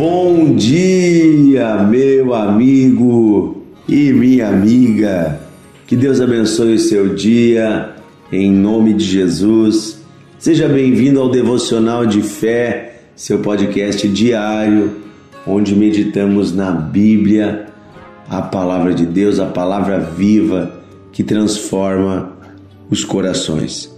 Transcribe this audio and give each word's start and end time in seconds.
Bom 0.00 0.54
dia, 0.54 1.76
meu 1.82 2.32
amigo 2.32 3.62
e 3.86 4.10
minha 4.14 4.48
amiga. 4.48 5.38
Que 5.86 5.94
Deus 5.94 6.22
abençoe 6.22 6.76
o 6.76 6.78
seu 6.78 7.14
dia, 7.14 7.96
em 8.32 8.50
nome 8.50 8.94
de 8.94 9.04
Jesus. 9.04 10.00
Seja 10.38 10.66
bem-vindo 10.70 11.20
ao 11.20 11.28
Devocional 11.28 12.06
de 12.06 12.22
Fé, 12.22 13.02
seu 13.14 13.40
podcast 13.40 14.08
diário, 14.08 14.90
onde 15.46 15.76
meditamos 15.76 16.50
na 16.50 16.70
Bíblia, 16.70 17.66
a 18.26 18.40
palavra 18.40 18.94
de 18.94 19.04
Deus, 19.04 19.38
a 19.38 19.44
palavra 19.44 20.00
viva 20.00 20.80
que 21.12 21.22
transforma 21.22 22.32
os 22.88 23.04
corações. 23.04 23.94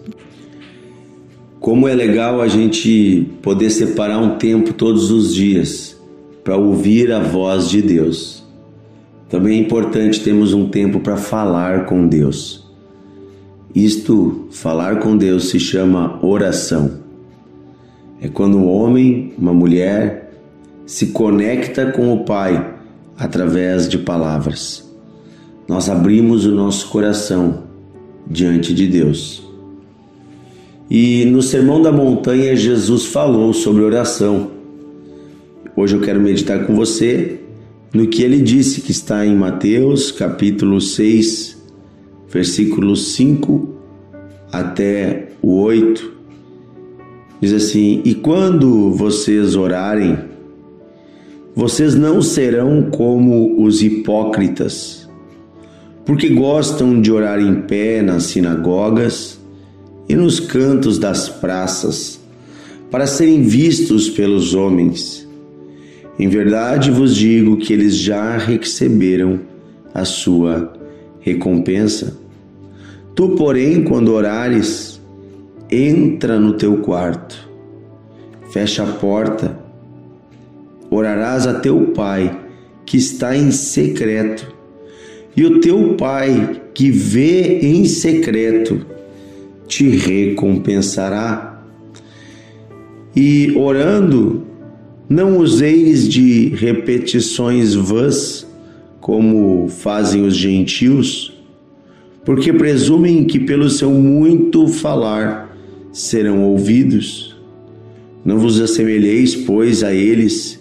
Como 1.60 1.86
é 1.86 1.94
legal 1.94 2.40
a 2.40 2.48
gente 2.48 3.24
poder 3.40 3.70
separar 3.70 4.18
um 4.18 4.36
tempo 4.36 4.72
todos 4.72 5.12
os 5.12 5.32
dias 5.32 5.91
para 6.42 6.56
ouvir 6.56 7.12
a 7.12 7.20
voz 7.20 7.68
de 7.68 7.80
Deus. 7.80 8.42
Também 9.28 9.58
é 9.58 9.60
importante 9.60 10.20
termos 10.20 10.52
um 10.52 10.68
tempo 10.68 11.00
para 11.00 11.16
falar 11.16 11.86
com 11.86 12.06
Deus. 12.06 12.66
Isto, 13.74 14.48
falar 14.50 14.98
com 14.98 15.16
Deus, 15.16 15.48
se 15.48 15.58
chama 15.58 16.18
oração. 16.22 16.98
É 18.20 18.28
quando 18.28 18.58
um 18.58 18.68
homem, 18.68 19.32
uma 19.38 19.54
mulher, 19.54 20.32
se 20.84 21.06
conecta 21.06 21.90
com 21.90 22.12
o 22.12 22.24
Pai 22.24 22.74
através 23.16 23.88
de 23.88 23.98
palavras. 23.98 24.88
Nós 25.66 25.88
abrimos 25.88 26.44
o 26.44 26.52
nosso 26.52 26.88
coração 26.88 27.62
diante 28.26 28.74
de 28.74 28.86
Deus. 28.86 29.42
E 30.90 31.24
no 31.24 31.40
Sermão 31.40 31.80
da 31.80 31.90
Montanha, 31.90 32.54
Jesus 32.54 33.06
falou 33.06 33.54
sobre 33.54 33.82
oração. 33.82 34.50
Hoje 35.74 35.96
eu 35.96 36.02
quero 36.02 36.20
meditar 36.20 36.66
com 36.66 36.76
você 36.76 37.38
no 37.94 38.06
que 38.06 38.22
ele 38.22 38.42
disse, 38.42 38.82
que 38.82 38.90
está 38.90 39.24
em 39.24 39.34
Mateus, 39.34 40.12
capítulo 40.12 40.78
6, 40.82 41.56
versículos 42.28 43.14
5 43.14 43.70
até 44.52 45.30
o 45.40 45.62
8. 45.62 46.12
Diz 47.40 47.54
assim: 47.54 48.02
E 48.04 48.14
quando 48.14 48.90
vocês 48.90 49.56
orarem, 49.56 50.18
vocês 51.54 51.94
não 51.94 52.20
serão 52.20 52.90
como 52.90 53.64
os 53.64 53.82
hipócritas, 53.82 55.08
porque 56.04 56.28
gostam 56.28 57.00
de 57.00 57.10
orar 57.10 57.40
em 57.40 57.62
pé 57.62 58.02
nas 58.02 58.24
sinagogas 58.24 59.40
e 60.06 60.14
nos 60.14 60.38
cantos 60.38 60.98
das 60.98 61.30
praças, 61.30 62.20
para 62.90 63.06
serem 63.06 63.40
vistos 63.40 64.10
pelos 64.10 64.52
homens. 64.52 65.21
Em 66.18 66.28
verdade 66.28 66.90
vos 66.90 67.16
digo 67.16 67.56
que 67.56 67.72
eles 67.72 67.96
já 67.96 68.36
receberam 68.36 69.40
a 69.94 70.04
sua 70.04 70.72
recompensa. 71.20 72.16
Tu, 73.14 73.30
porém, 73.30 73.82
quando 73.84 74.12
orares, 74.12 75.00
entra 75.70 76.38
no 76.38 76.54
teu 76.54 76.78
quarto, 76.78 77.48
fecha 78.50 78.82
a 78.82 78.86
porta, 78.86 79.58
orarás 80.90 81.46
a 81.46 81.54
teu 81.54 81.92
pai 81.94 82.38
que 82.84 82.96
está 82.98 83.36
em 83.36 83.50
secreto, 83.50 84.54
e 85.34 85.44
o 85.44 85.60
teu 85.60 85.94
pai 85.94 86.62
que 86.74 86.90
vê 86.90 87.60
em 87.60 87.84
secreto 87.86 88.84
te 89.66 89.88
recompensará. 89.88 91.64
E 93.16 93.54
orando, 93.56 94.46
não 95.12 95.36
useis 95.36 96.08
de 96.08 96.48
repetições 96.48 97.74
vãs, 97.74 98.46
como 98.98 99.68
fazem 99.68 100.24
os 100.24 100.34
gentios, 100.34 101.34
porque 102.24 102.50
presumem 102.50 103.24
que 103.24 103.38
pelo 103.38 103.68
seu 103.68 103.90
muito 103.90 104.66
falar 104.68 105.54
serão 105.92 106.44
ouvidos. 106.44 107.36
Não 108.24 108.38
vos 108.38 108.58
assemelheis, 108.58 109.36
pois, 109.36 109.82
a 109.82 109.92
eles, 109.92 110.58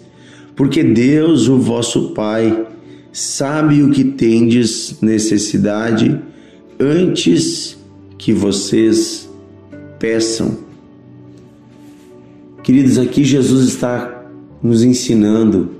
porque 0.54 0.82
Deus, 0.82 1.48
o 1.48 1.56
vosso 1.58 2.10
Pai, 2.10 2.66
sabe 3.10 3.82
o 3.82 3.90
que 3.90 4.04
tendes 4.04 4.98
necessidade 5.00 6.20
antes 6.78 7.78
que 8.18 8.34
vocês 8.34 9.30
peçam. 9.98 10.58
Queridos, 12.62 12.98
aqui 12.98 13.24
Jesus 13.24 13.68
está 13.68 14.21
nos 14.62 14.84
ensinando 14.84 15.70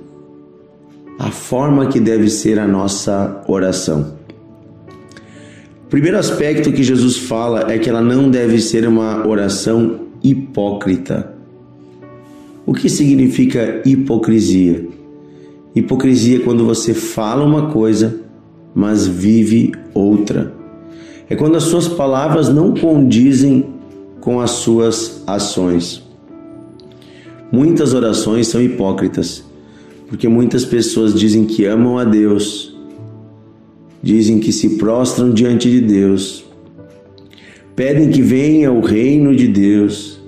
a 1.19 1.31
forma 1.31 1.87
que 1.87 2.01
deve 2.01 2.29
ser 2.29 2.59
a 2.59 2.67
nossa 2.67 3.43
oração. 3.47 4.15
O 5.87 5.89
primeiro 5.89 6.19
aspecto 6.19 6.73
que 6.73 6.83
Jesus 6.83 7.17
fala 7.17 7.71
é 7.71 7.79
que 7.79 7.89
ela 7.89 8.01
não 8.01 8.31
deve 8.31 8.61
ser 8.61 8.87
uma 8.89 9.27
oração 9.27 10.01
hipócrita. 10.23 11.35
O 12.65 12.73
que 12.73 12.89
significa 12.89 13.83
hipocrisia? 13.85 14.89
Hipocrisia 15.75 16.39
é 16.39 16.41
quando 16.41 16.65
você 16.65 16.95
fala 16.95 17.45
uma 17.45 17.71
coisa, 17.71 18.21
mas 18.75 19.07
vive 19.07 19.73
outra 19.95 20.63
é 21.33 21.35
quando 21.35 21.57
as 21.57 21.63
suas 21.63 21.89
palavras 21.89 22.51
não 22.51 22.75
condizem 22.75 23.65
com 24.21 24.39
as 24.39 24.51
suas 24.51 25.23
ações. 25.27 26.02
Muitas 27.53 27.93
orações 27.93 28.49
são 28.49 28.63
hipócritas, 28.63 29.45
porque 30.09 30.27
muitas 30.27 30.65
pessoas 30.65 31.15
dizem 31.15 31.45
que 31.45 31.67
amam 31.67 31.99
a 31.99 32.05
Deus, 32.05 32.75
dizem 34.03 34.41
que 34.41 34.51
se 34.53 34.79
prostram 34.79 35.31
diante 35.31 35.71
de 35.71 35.81
Deus, 35.81 36.45
pedem 37.77 38.11
que 38.11 38.23
venha 38.23 38.73
o 38.73 38.81
reino 38.81 39.37
de 39.37 39.47
Deus, 39.47 40.19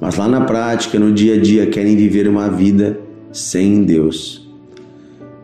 mas 0.00 0.16
lá 0.16 0.26
na 0.26 0.40
prática, 0.40 0.98
no 0.98 1.12
dia 1.12 1.36
a 1.36 1.38
dia, 1.38 1.66
querem 1.68 1.96
viver 1.96 2.28
uma 2.28 2.48
vida 2.48 2.98
sem 3.30 3.84
Deus. 3.84 4.50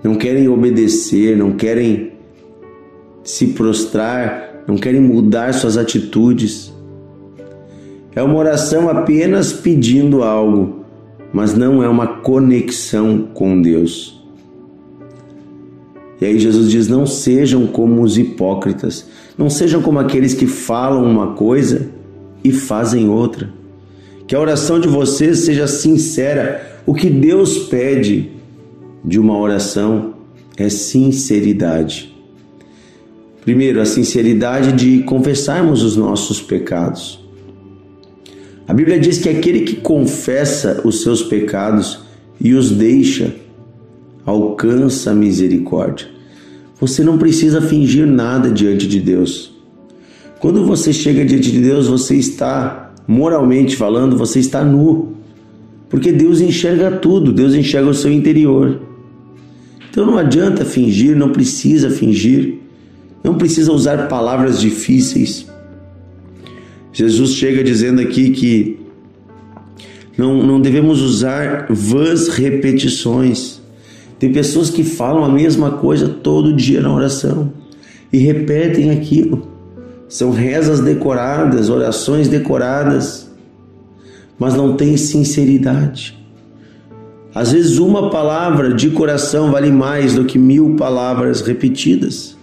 Não 0.03 0.17
querem 0.17 0.49
obedecer, 0.49 1.37
não 1.37 1.53
querem 1.53 2.13
se 3.23 3.49
prostrar 3.49 4.49
não 4.69 4.77
querem 4.77 5.01
mudar 5.01 5.55
suas 5.55 5.79
atitudes. 5.79 6.71
É 8.15 8.23
uma 8.23 8.37
oração 8.37 8.91
apenas 8.91 9.51
pedindo 9.51 10.23
algo, 10.23 10.78
mas 11.33 11.55
não 11.55 11.83
é 11.83 11.89
uma 11.89 12.07
conexão 12.07 13.29
com 13.35 13.61
Deus. 13.61 14.19
E 16.21 16.25
aí 16.25 16.39
Jesus 16.39 16.71
diz: 16.71 16.89
não 16.89 17.07
sejam 17.07 17.67
como 17.67 18.03
os 18.03 18.19
hipócritas, 18.19 19.07
não 19.37 19.49
sejam 19.49 19.81
como 19.83 19.99
aqueles 19.99 20.35
que 20.35 20.47
falam 20.47 21.05
uma 21.05 21.35
coisa 21.35 21.89
e 22.43 22.53
fazem 22.53 23.09
outra. 23.09 23.51
Que 24.27 24.35
a 24.35 24.41
oração 24.41 24.79
de 24.79 24.89
vocês 24.89 25.41
seja 25.41 25.67
sincera. 25.67 26.81
O 26.85 26.95
que 26.95 27.09
Deus 27.09 27.59
pede 27.59 28.31
de 29.05 29.19
uma 29.19 29.39
oração 29.39 30.15
é 30.57 30.69
sinceridade. 30.69 32.15
Primeiro, 33.43 33.81
a 33.81 33.87
sinceridade 33.87 34.73
de 34.73 35.03
confessarmos 35.05 35.83
os 35.83 35.97
nossos 35.97 36.43
pecados. 36.43 37.19
A 38.69 38.75
Bíblia 38.75 39.01
diz 39.01 39.17
que 39.17 39.31
aquele 39.31 39.61
que 39.61 39.77
confessa 39.77 40.83
os 40.85 41.01
seus 41.01 41.23
pecados 41.23 42.01
e 42.39 42.53
os 42.53 42.71
deixa, 42.71 43.35
alcança 44.27 45.11
a 45.11 45.15
misericórdia. 45.15 46.07
Você 46.79 47.03
não 47.03 47.17
precisa 47.17 47.63
fingir 47.63 48.07
nada 48.07 48.51
diante 48.51 48.87
de 48.87 49.01
Deus. 49.01 49.57
Quando 50.39 50.67
você 50.67 50.93
chega 50.93 51.25
diante 51.25 51.51
de 51.51 51.63
Deus, 51.63 51.89
você 51.89 52.15
está, 52.17 52.93
moralmente 53.07 53.75
falando, 53.75 54.19
você 54.19 54.39
está 54.39 54.63
nu. 54.63 55.15
Porque 55.89 56.13
Deus 56.13 56.43
enxerga 56.43 56.91
tudo, 56.91 57.33
Deus 57.33 57.55
enxerga 57.55 57.89
o 57.89 57.95
seu 57.95 58.13
interior. 58.13 58.83
Então 59.91 60.05
não 60.05 60.19
adianta 60.19 60.67
fingir, 60.67 61.17
não 61.17 61.31
precisa 61.31 61.89
fingir. 61.89 62.59
Não 63.25 63.35
precisa 63.35 63.73
usar 63.73 64.09
palavras 64.09 64.61
difíceis. 64.61 65.47
Jesus 66.99 67.35
chega 67.35 67.63
dizendo 67.63 68.01
aqui 68.01 68.31
que 68.31 68.81
não, 70.17 70.45
não 70.45 70.61
devemos 70.61 71.01
usar 71.01 71.69
vãs 71.71 72.27
repetições. 72.27 73.61
Tem 74.19 74.33
pessoas 74.33 74.69
que 74.69 74.83
falam 74.83 75.25
a 75.25 75.29
mesma 75.29 75.71
coisa 75.71 76.09
todo 76.09 76.53
dia 76.53 76.81
na 76.81 76.93
oração 76.93 77.53
e 78.13 78.19
repetem 78.19 78.91
aquilo. 78.91 79.47
São 80.09 80.33
rezas 80.33 80.81
decoradas, 80.81 81.71
orações 81.71 82.27
decoradas, 82.27 83.31
mas 84.37 84.55
não 84.55 84.75
tem 84.75 84.97
sinceridade. 84.97 86.19
Às 87.33 87.53
vezes, 87.53 87.79
uma 87.79 88.11
palavra 88.11 88.75
de 88.75 88.91
coração 88.91 89.53
vale 89.53 89.71
mais 89.71 90.17
do 90.17 90.25
que 90.25 90.37
mil 90.37 90.75
palavras 90.75 91.43
repetidas. 91.43 92.37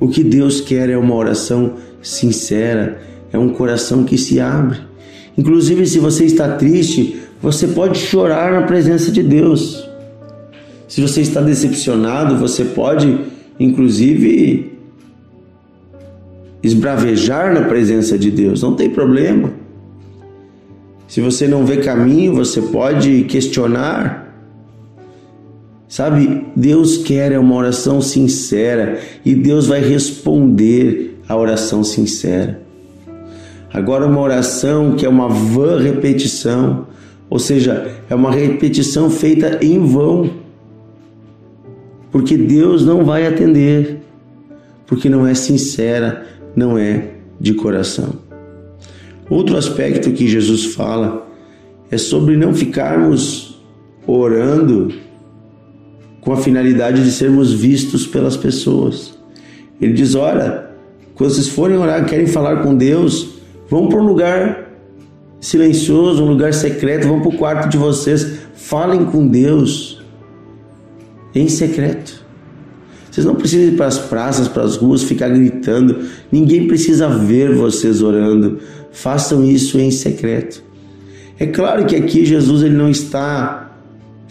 O 0.00 0.08
que 0.08 0.24
Deus 0.24 0.60
quer 0.60 0.90
é 0.90 0.98
uma 0.98 1.14
oração 1.14 1.74
sincera, 2.02 3.11
é 3.32 3.38
um 3.38 3.48
coração 3.48 4.04
que 4.04 4.18
se 4.18 4.38
abre. 4.38 4.78
Inclusive, 5.36 5.86
se 5.86 5.98
você 5.98 6.24
está 6.24 6.56
triste, 6.56 7.20
Você 7.42 7.66
pode 7.66 7.98
chorar 7.98 8.52
na 8.52 8.62
presença 8.62 9.10
de 9.10 9.20
Deus. 9.20 9.84
Se 10.86 11.00
você 11.00 11.22
está 11.22 11.40
decepcionado, 11.40 12.38
você 12.38 12.64
pode, 12.64 13.18
inclusive, 13.58 14.78
esbravejar 16.62 17.52
na 17.52 17.62
presença 17.62 18.16
de 18.16 18.30
Deus, 18.30 18.62
não 18.62 18.76
tem 18.76 18.88
problema. 18.88 19.52
Se 21.08 21.20
você 21.20 21.48
não 21.48 21.66
vê 21.66 21.78
caminho, 21.78 22.32
você 22.34 22.62
pode 22.62 23.24
questionar. 23.24 24.32
Sabe, 25.88 26.46
Deus 26.54 26.98
quer 26.98 27.36
uma 27.38 27.56
oração 27.56 28.00
sincera 28.00 29.00
e 29.24 29.34
Deus 29.34 29.66
vai 29.66 29.80
responder 29.80 31.18
a 31.28 31.36
oração 31.36 31.82
sincera. 31.82 32.61
Agora, 33.72 34.06
uma 34.06 34.20
oração 34.20 34.94
que 34.96 35.06
é 35.06 35.08
uma 35.08 35.28
vã 35.28 35.80
repetição, 35.80 36.86
ou 37.30 37.38
seja, 37.38 37.90
é 38.10 38.14
uma 38.14 38.30
repetição 38.30 39.08
feita 39.08 39.64
em 39.64 39.78
vão, 39.78 40.30
porque 42.10 42.36
Deus 42.36 42.84
não 42.84 43.04
vai 43.04 43.26
atender, 43.26 44.00
porque 44.86 45.08
não 45.08 45.26
é 45.26 45.34
sincera, 45.34 46.26
não 46.54 46.76
é 46.76 47.12
de 47.40 47.54
coração. 47.54 48.10
Outro 49.30 49.56
aspecto 49.56 50.12
que 50.12 50.28
Jesus 50.28 50.74
fala 50.74 51.26
é 51.90 51.96
sobre 51.96 52.36
não 52.36 52.54
ficarmos 52.54 53.58
orando 54.06 54.92
com 56.20 56.32
a 56.32 56.36
finalidade 56.36 57.02
de 57.02 57.10
sermos 57.10 57.52
vistos 57.52 58.06
pelas 58.06 58.36
pessoas. 58.36 59.18
Ele 59.80 59.94
diz: 59.94 60.14
Olha, 60.14 60.66
quando 61.14 61.30
vocês 61.30 61.48
forem 61.48 61.78
orar, 61.78 62.04
querem 62.04 62.26
falar 62.26 62.62
com 62.62 62.74
Deus, 62.74 63.41
vão 63.68 63.88
para 63.88 64.00
um 64.00 64.06
lugar 64.06 64.70
silencioso, 65.40 66.22
um 66.22 66.28
lugar 66.28 66.54
secreto, 66.54 67.08
vão 67.08 67.20
para 67.20 67.30
o 67.30 67.36
quarto 67.36 67.68
de 67.68 67.76
vocês, 67.76 68.38
falem 68.54 69.04
com 69.04 69.26
Deus 69.26 70.00
em 71.34 71.48
secreto. 71.48 72.22
Vocês 73.10 73.26
não 73.26 73.34
precisam 73.34 73.74
ir 73.74 73.76
para 73.76 73.86
as 73.86 73.98
praças, 73.98 74.48
para 74.48 74.62
as 74.62 74.76
ruas, 74.76 75.02
ficar 75.02 75.28
gritando. 75.28 76.06
Ninguém 76.30 76.66
precisa 76.66 77.08
ver 77.08 77.54
vocês 77.54 78.00
orando. 78.00 78.58
Façam 78.90 79.44
isso 79.44 79.78
em 79.78 79.90
secreto. 79.90 80.64
É 81.38 81.46
claro 81.46 81.84
que 81.84 81.94
aqui 81.94 82.24
Jesus 82.24 82.62
ele 82.62 82.74
não 82.74 82.88
está 82.88 83.76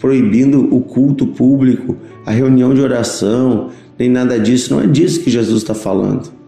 proibindo 0.00 0.74
o 0.74 0.80
culto 0.80 1.28
público, 1.28 1.96
a 2.26 2.32
reunião 2.32 2.74
de 2.74 2.80
oração, 2.80 3.70
nem 3.96 4.08
nada 4.08 4.40
disso. 4.40 4.74
Não 4.74 4.82
é 4.82 4.86
disso 4.88 5.20
que 5.20 5.30
Jesus 5.30 5.62
está 5.62 5.74
falando. 5.74 6.41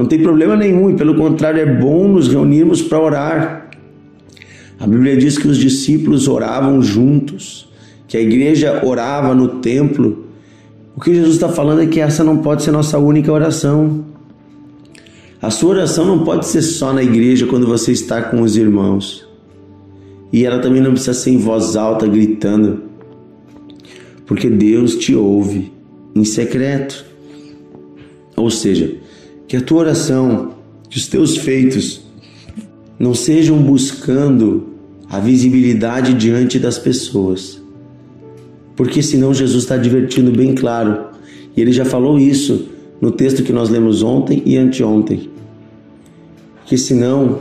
Não 0.00 0.08
tem 0.08 0.20
problema 0.20 0.56
nenhum, 0.56 0.90
e 0.90 0.94
pelo 0.94 1.14
contrário, 1.14 1.60
é 1.60 1.66
bom 1.66 2.08
nos 2.08 2.28
reunirmos 2.28 2.82
para 2.82 3.00
orar. 3.00 3.70
A 4.78 4.86
Bíblia 4.86 5.16
diz 5.16 5.38
que 5.38 5.46
os 5.46 5.58
discípulos 5.58 6.26
oravam 6.26 6.82
juntos, 6.82 7.68
que 8.08 8.16
a 8.16 8.20
igreja 8.20 8.80
orava 8.84 9.34
no 9.34 9.60
templo 9.60 10.30
o 11.00 11.02
que 11.02 11.14
Jesus 11.14 11.36
está 11.36 11.48
falando 11.48 11.80
é 11.80 11.86
que 11.86 11.98
essa 11.98 12.22
não 12.22 12.36
pode 12.36 12.62
ser 12.62 12.72
nossa 12.72 12.98
única 12.98 13.32
oração. 13.32 14.04
A 15.40 15.48
sua 15.48 15.70
oração 15.70 16.04
não 16.04 16.24
pode 16.24 16.44
ser 16.46 16.60
só 16.60 16.92
na 16.92 17.02
igreja 17.02 17.46
quando 17.46 17.66
você 17.66 17.90
está 17.92 18.20
com 18.20 18.42
os 18.42 18.54
irmãos. 18.54 19.26
E 20.30 20.44
ela 20.44 20.58
também 20.58 20.82
não 20.82 20.90
precisa 20.90 21.14
ser 21.14 21.30
em 21.30 21.38
voz 21.38 21.74
alta, 21.74 22.06
gritando, 22.06 22.82
porque 24.26 24.50
Deus 24.50 24.94
te 24.94 25.14
ouve 25.14 25.72
em 26.14 26.22
secreto. 26.22 27.02
Ou 28.36 28.50
seja, 28.50 28.94
que 29.50 29.56
a 29.56 29.60
tua 29.60 29.80
oração, 29.80 30.52
que 30.88 30.96
os 30.96 31.08
teus 31.08 31.36
feitos 31.36 32.02
não 32.96 33.14
sejam 33.14 33.60
buscando 33.60 34.68
a 35.08 35.18
visibilidade 35.18 36.14
diante 36.14 36.56
das 36.56 36.78
pessoas, 36.78 37.60
porque 38.76 39.02
senão 39.02 39.34
Jesus 39.34 39.64
está 39.64 39.74
advertindo 39.74 40.30
bem 40.30 40.54
claro. 40.54 41.06
E 41.56 41.60
ele 41.60 41.72
já 41.72 41.84
falou 41.84 42.16
isso 42.16 42.68
no 43.00 43.10
texto 43.10 43.42
que 43.42 43.52
nós 43.52 43.68
lemos 43.68 44.04
ontem 44.04 44.40
e 44.46 44.56
anteontem. 44.56 45.28
Que 46.64 46.78
senão 46.78 47.40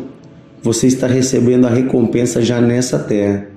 você 0.63 0.87
está 0.87 1.05
recebendo 1.05 1.67
a 1.67 1.69
recompensa 1.69 2.41
já 2.41 2.59
nessa 2.59 2.97
terra 2.97 3.51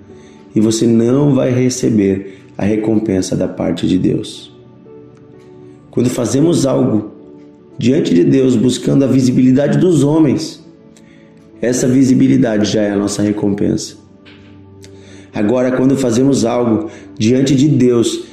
e 0.55 0.61
você 0.61 0.87
não 0.87 1.35
vai 1.35 1.51
receber 1.51 2.43
a 2.59 2.67
recompensa 2.67 3.35
da 3.35 3.49
parte 3.49 3.89
de 3.89 3.97
Deus. 3.97 4.53
Quando 5.91 6.11
fazemos 6.11 6.67
algo 6.67 7.12
diante 7.79 8.15
de 8.15 8.25
Deus 8.25 8.57
buscando 8.57 9.05
a 9.05 9.09
visibilidade 9.09 9.79
dos 9.79 10.03
homens, 10.03 10.63
essa 11.61 11.87
visibilidade 11.87 12.71
já 12.71 12.83
é 12.83 12.91
a 12.91 12.97
nossa 12.97 13.23
recompensa. 13.23 13.97
Agora, 15.35 15.73
quando 15.73 15.97
fazemos 15.97 16.45
algo 16.45 16.91
diante 17.19 17.55
de 17.55 17.69
Deus, 17.69 18.25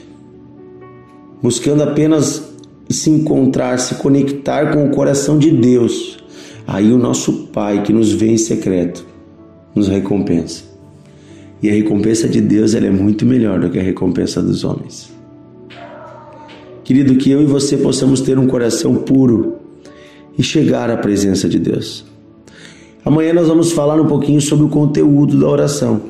buscando 1.42 1.84
apenas 1.84 2.50
se 2.90 3.10
encontrar, 3.10 3.78
se 3.80 3.96
conectar 3.96 4.74
com 4.74 4.86
o 4.86 4.90
coração 4.90 5.38
de 5.38 5.52
Deus, 5.52 6.18
aí 6.68 6.92
o 6.92 6.98
nosso 6.98 7.48
Pai 7.54 7.84
que 7.84 7.94
nos 7.94 8.12
vê 8.12 8.28
em 8.28 8.38
secreto 8.38 9.06
nos 9.76 9.88
recompensa. 9.88 10.64
E 11.62 11.70
a 11.70 11.74
recompensa 11.74 12.28
de 12.28 12.42
Deus 12.42 12.74
ela 12.74 12.88
é 12.88 12.92
muito 12.92 13.26
melhor 13.26 13.60
do 13.60 13.70
que 13.70 13.80
a 13.80 13.84
recompensa 13.84 14.42
dos 14.42 14.64
homens. 14.64 15.12
Querido, 16.90 17.18
que 17.18 17.30
eu 17.30 17.40
e 17.40 17.46
você 17.46 17.78
possamos 17.78 18.20
ter 18.20 18.40
um 18.40 18.48
coração 18.48 18.96
puro 18.96 19.58
e 20.36 20.42
chegar 20.42 20.90
à 20.90 20.98
presença 20.98 21.48
de 21.48 21.60
Deus. 21.60 22.04
Amanhã 23.06 23.32
nós 23.32 23.48
vamos 23.48 23.72
falar 23.72 24.02
um 24.02 24.08
pouquinho 24.08 24.42
sobre 24.42 24.66
o 24.66 24.70
conteúdo 24.70 25.40
da 25.40 25.48
oração. 25.48 26.02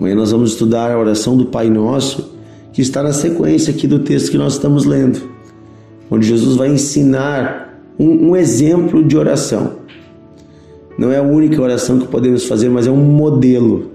Amanhã 0.00 0.14
nós 0.14 0.32
vamos 0.32 0.52
estudar 0.52 0.90
a 0.90 0.98
oração 0.98 1.36
do 1.36 1.44
Pai 1.44 1.68
Nosso, 1.68 2.34
que 2.72 2.80
está 2.80 3.02
na 3.02 3.12
sequência 3.12 3.74
aqui 3.74 3.86
do 3.86 3.98
texto 3.98 4.30
que 4.30 4.38
nós 4.38 4.54
estamos 4.54 4.86
lendo, 4.86 5.20
onde 6.10 6.26
Jesus 6.26 6.56
vai 6.56 6.70
ensinar 6.70 7.78
um, 7.98 8.30
um 8.30 8.36
exemplo 8.36 9.04
de 9.04 9.18
oração. 9.18 9.80
Não 10.96 11.12
é 11.12 11.18
a 11.18 11.22
única 11.22 11.60
oração 11.60 11.98
que 11.98 12.08
podemos 12.08 12.46
fazer, 12.46 12.70
mas 12.70 12.86
é 12.86 12.90
um 12.90 13.04
modelo. 13.04 13.90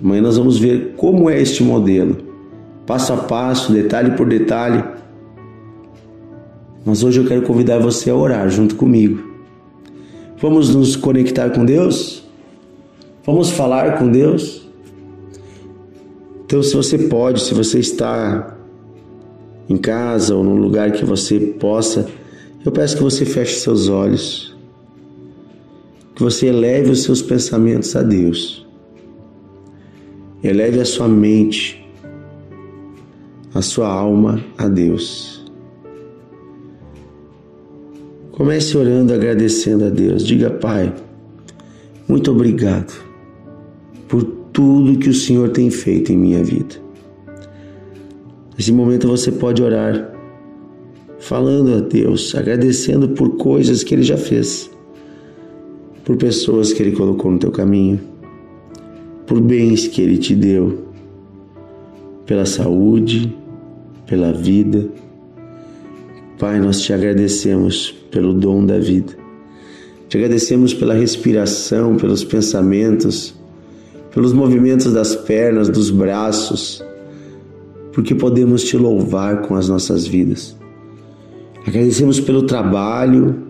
Amanhã 0.00 0.22
nós 0.22 0.36
vamos 0.36 0.56
ver 0.56 0.94
como 0.96 1.28
é 1.28 1.42
este 1.42 1.64
modelo, 1.64 2.27
passo 2.88 3.12
a 3.12 3.18
passo, 3.18 3.70
detalhe 3.70 4.12
por 4.12 4.26
detalhe. 4.26 4.82
Mas 6.86 7.04
hoje 7.04 7.20
eu 7.20 7.26
quero 7.26 7.42
convidar 7.42 7.78
você 7.78 8.08
a 8.08 8.14
orar 8.14 8.48
junto 8.48 8.76
comigo. 8.76 9.28
Vamos 10.40 10.74
nos 10.74 10.96
conectar 10.96 11.50
com 11.50 11.66
Deus? 11.66 12.26
Vamos 13.26 13.50
falar 13.50 13.98
com 13.98 14.10
Deus? 14.10 14.66
Então, 16.46 16.62
se 16.62 16.74
você 16.74 16.96
pode, 16.96 17.42
se 17.42 17.52
você 17.52 17.78
está 17.78 18.56
em 19.68 19.76
casa 19.76 20.34
ou 20.34 20.42
num 20.42 20.56
lugar 20.56 20.90
que 20.92 21.04
você 21.04 21.38
possa, 21.38 22.08
eu 22.64 22.72
peço 22.72 22.96
que 22.96 23.02
você 23.02 23.26
feche 23.26 23.56
seus 23.56 23.90
olhos, 23.90 24.56
que 26.14 26.22
você 26.22 26.46
eleve 26.46 26.90
os 26.90 27.02
seus 27.02 27.20
pensamentos 27.20 27.94
a 27.94 28.02
Deus, 28.02 28.66
eleve 30.42 30.80
a 30.80 30.86
sua 30.86 31.06
mente, 31.06 31.86
a 33.58 33.62
sua 33.62 33.88
alma 33.88 34.40
a 34.56 34.68
Deus. 34.68 35.44
Comece 38.30 38.78
orando, 38.78 39.12
agradecendo 39.12 39.84
a 39.84 39.90
Deus. 39.90 40.24
Diga, 40.24 40.48
Pai, 40.48 40.94
muito 42.06 42.30
obrigado 42.30 42.94
por 44.06 44.22
tudo 44.52 44.96
que 45.00 45.08
o 45.08 45.14
Senhor 45.14 45.48
tem 45.48 45.70
feito 45.70 46.12
em 46.12 46.16
minha 46.16 46.44
vida. 46.44 46.76
Nesse 48.56 48.70
momento 48.70 49.08
você 49.08 49.32
pode 49.32 49.60
orar, 49.60 50.08
falando 51.18 51.74
a 51.74 51.80
Deus, 51.80 52.32
agradecendo 52.36 53.08
por 53.08 53.38
coisas 53.38 53.82
que 53.82 53.92
Ele 53.92 54.04
já 54.04 54.16
fez, 54.16 54.70
por 56.04 56.16
pessoas 56.16 56.72
que 56.72 56.80
Ele 56.80 56.92
colocou 56.92 57.32
no 57.32 57.40
teu 57.40 57.50
caminho, 57.50 57.98
por 59.26 59.40
bens 59.40 59.88
que 59.88 60.00
Ele 60.00 60.16
te 60.16 60.36
deu, 60.36 60.78
pela 62.24 62.46
saúde, 62.46 63.36
pela 64.08 64.32
vida. 64.32 64.88
Pai, 66.38 66.58
nós 66.58 66.80
te 66.80 66.92
agradecemos 66.92 67.94
pelo 68.10 68.32
dom 68.32 68.64
da 68.64 68.78
vida. 68.78 69.12
Te 70.08 70.16
agradecemos 70.16 70.72
pela 70.72 70.94
respiração, 70.94 71.96
pelos 71.96 72.24
pensamentos, 72.24 73.34
pelos 74.12 74.32
movimentos 74.32 74.92
das 74.92 75.14
pernas, 75.14 75.68
dos 75.68 75.90
braços, 75.90 76.82
porque 77.92 78.14
podemos 78.14 78.64
te 78.64 78.76
louvar 78.76 79.42
com 79.42 79.54
as 79.54 79.68
nossas 79.68 80.06
vidas. 80.06 80.56
Agradecemos 81.66 82.18
pelo 82.18 82.44
trabalho, 82.44 83.42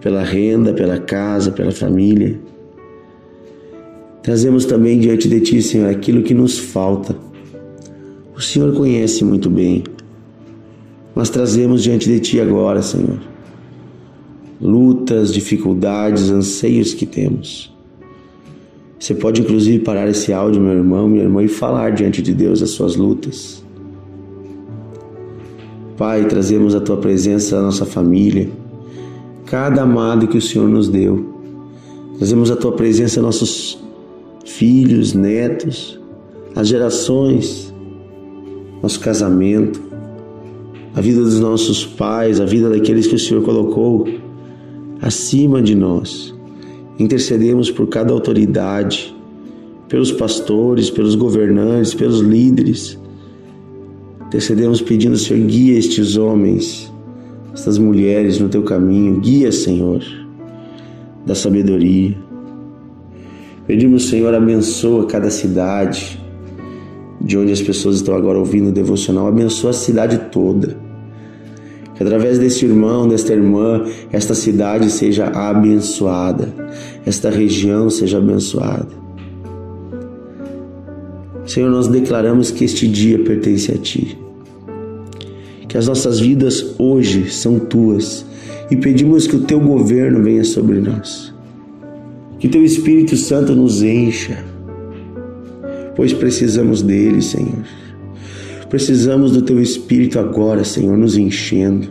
pela 0.00 0.22
renda, 0.22 0.72
pela 0.72 0.98
casa, 0.98 1.50
pela 1.50 1.72
família. 1.72 2.38
Trazemos 4.22 4.64
também 4.64 5.00
diante 5.00 5.28
de 5.28 5.40
Ti, 5.40 5.60
Senhor, 5.60 5.90
aquilo 5.90 6.22
que 6.22 6.34
nos 6.34 6.58
falta. 6.58 7.27
O 8.38 8.40
Senhor 8.40 8.72
conhece 8.72 9.24
muito 9.24 9.50
bem. 9.50 9.82
Nós 11.16 11.28
trazemos 11.28 11.82
diante 11.82 12.08
de 12.08 12.20
Ti 12.20 12.40
agora, 12.40 12.80
Senhor, 12.80 13.18
lutas, 14.60 15.34
dificuldades, 15.34 16.30
anseios 16.30 16.94
que 16.94 17.04
temos. 17.04 17.76
Você 18.96 19.12
pode 19.12 19.40
inclusive 19.40 19.80
parar 19.80 20.08
esse 20.08 20.32
áudio, 20.32 20.62
meu 20.62 20.72
irmão, 20.72 21.08
minha 21.08 21.24
irmã, 21.24 21.42
e 21.42 21.48
falar 21.48 21.90
diante 21.90 22.22
de 22.22 22.32
Deus 22.32 22.62
as 22.62 22.70
suas 22.70 22.94
lutas. 22.94 23.60
Pai, 25.96 26.24
trazemos 26.26 26.76
a 26.76 26.80
tua 26.80 26.98
presença 26.98 27.58
à 27.58 27.60
nossa 27.60 27.84
família, 27.84 28.48
cada 29.46 29.82
amado 29.82 30.28
que 30.28 30.38
o 30.38 30.42
Senhor 30.42 30.68
nos 30.68 30.88
deu. 30.88 31.26
Trazemos 32.18 32.52
a 32.52 32.56
tua 32.56 32.70
presença 32.70 33.18
a 33.18 33.22
nossos 33.22 33.82
filhos, 34.44 35.12
netos, 35.12 36.00
as 36.54 36.68
gerações, 36.68 37.67
nosso 38.82 39.00
casamento, 39.00 39.80
a 40.94 41.00
vida 41.00 41.20
dos 41.20 41.38
nossos 41.40 41.84
pais, 41.84 42.40
a 42.40 42.44
vida 42.44 42.68
daqueles 42.70 43.06
que 43.06 43.14
o 43.14 43.18
Senhor 43.18 43.42
colocou 43.42 44.08
acima 45.00 45.62
de 45.62 45.74
nós. 45.74 46.34
Intercedemos 46.98 47.70
por 47.70 47.88
cada 47.88 48.12
autoridade, 48.12 49.14
pelos 49.88 50.10
pastores, 50.12 50.90
pelos 50.90 51.14
governantes, 51.14 51.94
pelos 51.94 52.20
líderes. 52.20 52.98
Intercedemos 54.26 54.82
pedindo, 54.82 55.16
Senhor, 55.16 55.46
guia 55.46 55.78
estes 55.78 56.16
homens, 56.16 56.92
estas 57.54 57.78
mulheres 57.78 58.38
no 58.38 58.48
teu 58.48 58.62
caminho. 58.62 59.20
Guia, 59.20 59.52
Senhor, 59.52 60.02
da 61.24 61.34
sabedoria. 61.34 62.16
Pedimos, 63.66 64.08
Senhor, 64.08 64.34
abençoa 64.34 65.06
cada 65.06 65.30
cidade 65.30 66.18
de 67.28 67.36
onde 67.36 67.52
as 67.52 67.60
pessoas 67.60 67.96
estão 67.96 68.16
agora 68.16 68.38
ouvindo 68.38 68.70
o 68.70 68.72
devocional. 68.72 69.26
Abençoa 69.26 69.68
a 69.68 69.74
cidade 69.74 70.18
toda. 70.32 70.78
Que 71.94 72.02
através 72.02 72.38
desse 72.38 72.64
irmão, 72.64 73.06
desta 73.06 73.34
irmã, 73.34 73.84
esta 74.10 74.34
cidade 74.34 74.90
seja 74.90 75.26
abençoada, 75.26 76.48
esta 77.04 77.28
região 77.28 77.90
seja 77.90 78.16
abençoada. 78.16 78.88
Senhor, 81.44 81.70
nós 81.70 81.86
declaramos 81.86 82.50
que 82.50 82.64
este 82.64 82.88
dia 82.88 83.18
pertence 83.18 83.72
a 83.72 83.76
Ti, 83.76 84.18
que 85.68 85.76
as 85.76 85.86
nossas 85.86 86.20
vidas 86.20 86.74
hoje 86.78 87.30
são 87.30 87.58
Tuas. 87.58 88.24
E 88.70 88.76
pedimos 88.76 89.26
que 89.26 89.36
o 89.36 89.40
Teu 89.40 89.60
governo 89.60 90.22
venha 90.22 90.44
sobre 90.44 90.80
nós, 90.80 91.34
que 92.38 92.48
Teu 92.48 92.64
Espírito 92.64 93.16
Santo 93.16 93.54
nos 93.54 93.82
encha, 93.82 94.44
pois 95.98 96.12
precisamos 96.12 96.80
dele, 96.80 97.20
Senhor. 97.20 97.64
Precisamos 98.70 99.32
do 99.32 99.42
Teu 99.42 99.60
Espírito 99.60 100.20
agora, 100.20 100.62
Senhor, 100.62 100.96
nos 100.96 101.16
enchendo, 101.16 101.88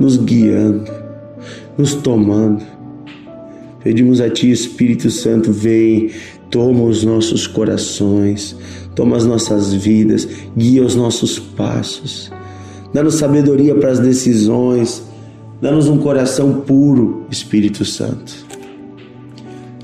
nos 0.00 0.16
guiando, 0.16 0.90
nos 1.78 1.94
tomando. 1.94 2.64
Pedimos 3.84 4.20
a 4.20 4.28
Ti, 4.28 4.50
Espírito 4.50 5.12
Santo, 5.12 5.52
vem, 5.52 6.10
toma 6.50 6.82
os 6.82 7.04
nossos 7.04 7.46
corações, 7.46 8.56
toma 8.96 9.16
as 9.16 9.24
nossas 9.24 9.72
vidas, 9.72 10.26
guia 10.56 10.82
os 10.82 10.96
nossos 10.96 11.38
passos. 11.38 12.32
Dá-nos 12.92 13.14
sabedoria 13.14 13.76
para 13.76 13.92
as 13.92 14.00
decisões, 14.00 15.04
dá-nos 15.62 15.86
um 15.86 15.98
coração 15.98 16.62
puro, 16.62 17.26
Espírito 17.30 17.84
Santo. 17.84 18.44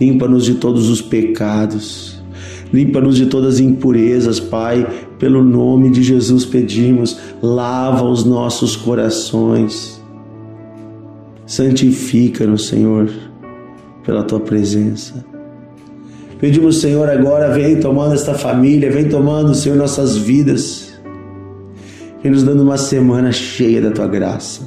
Limpa-nos 0.01 0.47
de 0.47 0.55
todos 0.55 0.91
os 0.91 1.01
pecados 1.01 2.10
Limpa-nos 2.73 3.17
de 3.17 3.27
todas 3.27 3.55
as 3.55 3.61
impurezas, 3.61 4.39
Pai. 4.39 4.87
Pelo 5.19 5.43
nome 5.43 5.91
de 5.91 6.03
Jesus 6.03 6.45
pedimos, 6.45 7.19
lava 7.43 8.05
os 8.05 8.25
nossos 8.25 8.77
corações. 8.77 10.01
Santifica-nos, 11.45 12.69
Senhor, 12.69 13.11
pela 14.05 14.23
tua 14.23 14.39
presença. 14.39 15.25
Pedimos, 16.39 16.81
Senhor, 16.81 17.09
agora 17.09 17.53
vem 17.53 17.81
tomando 17.81 18.15
esta 18.15 18.35
família, 18.35 18.91
vem 18.91 19.09
tomando, 19.09 19.55
Senhor, 19.55 19.77
nossas 19.77 20.17
vidas. 20.17 20.93
Vem 22.23 22.31
nos 22.33 22.45
dando 22.45 22.63
uma 22.63 22.77
semana 22.77 23.33
cheia 23.33 23.81
da 23.81 23.91
tua 23.91 24.07
graça. 24.07 24.63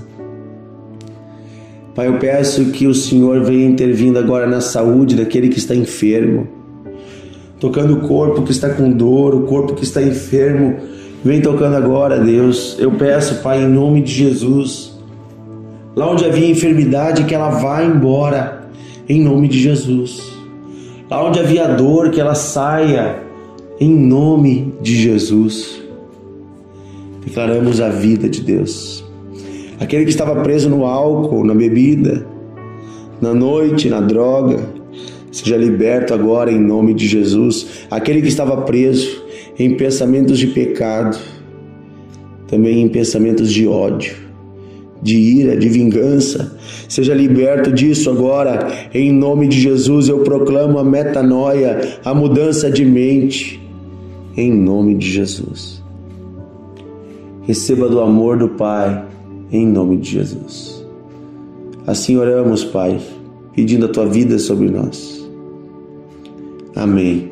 Pai, 1.96 2.08
eu 2.08 2.18
peço 2.18 2.66
que 2.66 2.86
o 2.86 2.94
Senhor 2.94 3.44
venha 3.44 3.66
intervindo 3.66 4.20
agora 4.20 4.46
na 4.46 4.60
saúde 4.60 5.16
daquele 5.16 5.48
que 5.48 5.60
está 5.60 5.74
enfermo 5.74 6.63
tocando 7.64 7.94
o 7.94 8.02
corpo 8.02 8.42
que 8.42 8.52
está 8.52 8.72
com 8.72 8.92
dor, 8.92 9.34
o 9.34 9.44
corpo 9.44 9.74
que 9.74 9.86
está 9.86 10.04
enfermo. 10.04 10.76
Vem 11.24 11.40
tocando 11.40 11.78
agora, 11.78 12.20
Deus. 12.20 12.76
Eu 12.78 12.92
peço, 12.92 13.42
Pai, 13.42 13.64
em 13.64 13.70
nome 13.70 14.02
de 14.02 14.12
Jesus. 14.12 15.00
Lá 15.96 16.12
onde 16.12 16.26
havia 16.26 16.52
enfermidade, 16.52 17.24
que 17.24 17.34
ela 17.34 17.52
vá 17.52 17.82
embora, 17.82 18.68
em 19.08 19.22
nome 19.22 19.48
de 19.48 19.60
Jesus. 19.60 20.30
Lá 21.10 21.24
onde 21.26 21.40
havia 21.40 21.66
dor, 21.70 22.10
que 22.10 22.20
ela 22.20 22.36
saia, 22.36 23.24
em 23.80 23.96
nome 23.96 24.74
de 24.82 24.98
Jesus. 24.98 25.82
Declaramos 27.26 27.80
a 27.80 27.88
vida 27.88 28.28
de 28.28 28.42
Deus. 28.42 29.06
Aquele 29.80 30.04
que 30.04 30.12
estava 30.12 30.36
preso 30.44 30.70
no 30.70 30.84
álcool, 30.84 31.46
na 31.46 31.56
bebida, 31.56 32.28
na 33.22 33.34
noite, 33.34 33.88
na 33.88 34.02
droga, 34.02 34.60
Seja 35.34 35.58
liberto 35.58 36.14
agora 36.14 36.52
em 36.52 36.60
nome 36.60 36.94
de 36.94 37.08
Jesus. 37.08 37.88
Aquele 37.90 38.22
que 38.22 38.28
estava 38.28 38.62
preso 38.62 39.24
em 39.58 39.76
pensamentos 39.76 40.38
de 40.38 40.46
pecado, 40.46 41.18
também 42.48 42.84
em 42.84 42.88
pensamentos 42.88 43.52
de 43.52 43.68
ódio, 43.68 44.16
de 45.02 45.18
ira, 45.18 45.58
de 45.58 45.68
vingança. 45.68 46.56
Seja 46.88 47.16
liberto 47.16 47.72
disso 47.72 48.12
agora, 48.12 48.68
em 48.94 49.12
nome 49.12 49.48
de 49.48 49.60
Jesus. 49.60 50.08
Eu 50.08 50.20
proclamo 50.20 50.78
a 50.78 50.84
metanoia, 50.84 51.98
a 52.06 52.14
mudança 52.14 52.70
de 52.70 52.86
mente, 52.86 53.60
em 54.38 54.54
nome 54.54 54.94
de 54.94 55.10
Jesus. 55.10 55.84
Receba 57.42 57.90
do 57.90 58.02
amor 58.02 58.38
do 58.38 58.50
Pai, 58.50 59.04
em 59.52 59.66
nome 59.66 59.98
de 59.98 60.12
Jesus. 60.12 60.86
Assim 61.88 62.18
oramos, 62.18 62.64
Pai, 62.64 63.02
pedindo 63.56 63.88
a 63.88 63.90
tua 63.90 64.06
vida 64.06 64.38
sobre 64.38 64.70
nós. 64.70 65.23
Amém 66.76 67.32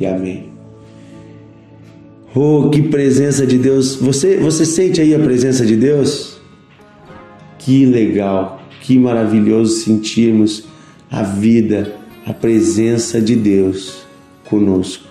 e 0.00 0.06
amém. 0.06 0.48
Oh, 2.34 2.70
que 2.70 2.82
presença 2.82 3.46
de 3.46 3.58
Deus! 3.58 3.96
Você, 3.96 4.36
você 4.36 4.64
sente 4.64 5.00
aí 5.00 5.14
a 5.14 5.18
presença 5.18 5.66
de 5.66 5.76
Deus? 5.76 6.38
Que 7.58 7.84
legal, 7.84 8.62
que 8.80 8.98
maravilhoso 8.98 9.82
sentirmos 9.82 10.64
a 11.10 11.22
vida, 11.22 11.94
a 12.26 12.32
presença 12.32 13.20
de 13.20 13.34
Deus 13.34 14.02
conosco. 14.44 15.04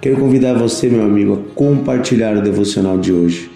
Quero 0.00 0.16
convidar 0.16 0.54
você, 0.54 0.88
meu 0.88 1.04
amigo, 1.04 1.34
a 1.34 1.54
compartilhar 1.54 2.36
o 2.36 2.42
devocional 2.42 2.98
de 2.98 3.12
hoje. 3.12 3.50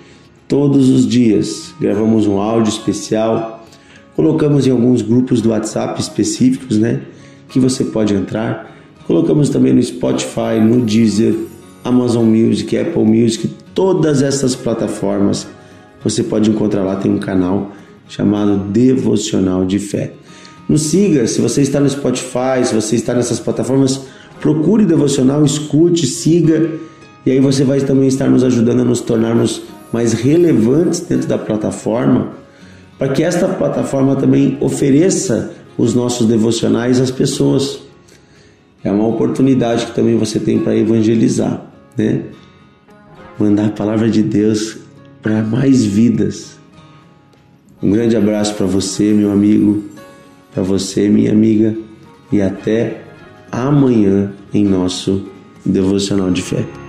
Todos 0.46 0.88
os 0.88 1.06
dias 1.06 1.74
gravamos 1.78 2.26
um 2.26 2.40
áudio 2.40 2.70
especial, 2.70 3.66
colocamos 4.16 4.66
em 4.66 4.70
alguns 4.70 5.02
grupos 5.02 5.42
do 5.42 5.50
WhatsApp 5.50 6.00
específicos, 6.00 6.78
né? 6.78 7.02
Que 7.48 7.58
você 7.58 7.84
pode 7.84 8.14
entrar. 8.14 8.76
Colocamos 9.06 9.48
também 9.48 9.72
no 9.72 9.82
Spotify, 9.82 10.60
no 10.62 10.84
Deezer, 10.84 11.34
Amazon 11.84 12.24
Music, 12.26 12.76
Apple 12.76 13.04
Music, 13.04 13.48
todas 13.74 14.22
essas 14.22 14.54
plataformas. 14.54 15.46
Você 16.04 16.22
pode 16.22 16.50
encontrar 16.50 16.84
lá, 16.84 16.96
tem 16.96 17.10
um 17.10 17.18
canal 17.18 17.72
chamado 18.08 18.56
Devocional 18.70 19.64
de 19.64 19.78
Fé. 19.78 20.12
Nos 20.68 20.82
siga, 20.82 21.26
se 21.26 21.40
você 21.40 21.62
está 21.62 21.80
no 21.80 21.88
Spotify, 21.88 22.64
se 22.64 22.74
você 22.74 22.96
está 22.96 23.14
nessas 23.14 23.40
plataformas, 23.40 24.02
procure 24.40 24.84
Devocional, 24.84 25.44
escute, 25.44 26.06
siga, 26.06 26.70
e 27.24 27.30
aí 27.30 27.40
você 27.40 27.64
vai 27.64 27.80
também 27.80 28.08
estar 28.08 28.28
nos 28.28 28.44
ajudando 28.44 28.80
a 28.80 28.84
nos 28.84 29.00
tornarmos 29.00 29.62
mais 29.92 30.12
relevantes 30.12 31.00
dentro 31.00 31.26
da 31.26 31.38
plataforma, 31.38 32.32
para 32.98 33.08
que 33.08 33.22
esta 33.22 33.48
plataforma 33.48 34.16
também 34.16 34.58
ofereça 34.60 35.52
os 35.78 35.94
nossos 35.94 36.26
devocionais 36.26 37.00
às 37.00 37.10
pessoas. 37.10 37.78
É 38.82 38.90
uma 38.90 39.06
oportunidade 39.06 39.86
que 39.86 39.94
também 39.94 40.18
você 40.18 40.40
tem 40.40 40.58
para 40.58 40.76
evangelizar, 40.76 41.64
né? 41.96 42.22
Mandar 43.38 43.66
a 43.66 43.70
palavra 43.70 44.10
de 44.10 44.22
Deus 44.22 44.76
para 45.22 45.42
mais 45.42 45.84
vidas. 45.84 46.58
Um 47.80 47.90
grande 47.90 48.16
abraço 48.16 48.54
para 48.54 48.66
você, 48.66 49.12
meu 49.12 49.30
amigo, 49.30 49.84
para 50.52 50.62
você, 50.62 51.08
minha 51.08 51.30
amiga, 51.30 51.76
e 52.32 52.42
até 52.42 53.02
amanhã 53.52 54.32
em 54.52 54.64
nosso 54.64 55.24
devocional 55.64 56.30
de 56.30 56.42
fé. 56.42 56.87